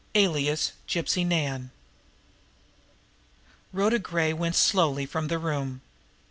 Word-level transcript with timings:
ALIAS 0.15 0.71
GYPSY 0.87 1.23
NAN 1.25 1.69
Rhoda 3.71 3.99
Gray 3.99 4.33
went 4.33 4.55
slowly 4.55 5.05
from 5.05 5.27
the 5.27 5.37
room. 5.37 5.81